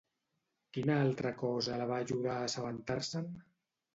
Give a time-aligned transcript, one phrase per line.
[0.77, 3.29] Quina altra cosa la va ajudar a assabentar-se'n?